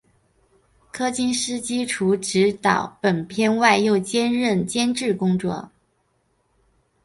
[0.91, 5.69] 柯金斯基除执导本片外又兼任监制工作。